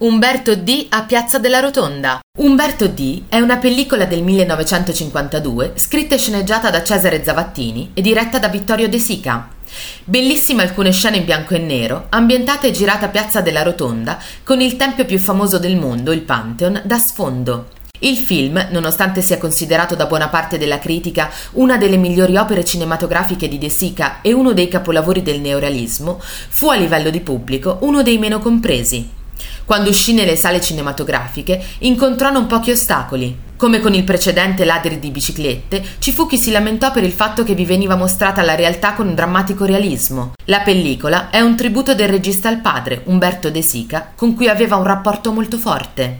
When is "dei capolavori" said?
24.52-25.24